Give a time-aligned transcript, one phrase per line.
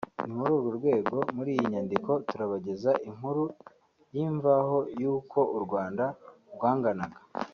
[0.25, 3.43] ni muri urwo rwego muri iyi nyandiko turabageza inkuru
[4.15, 6.05] y’imvaho y’uko u Rwanda
[6.55, 7.17] rwanganaga